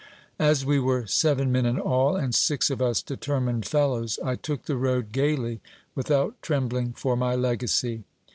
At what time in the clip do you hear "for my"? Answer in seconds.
6.93-7.35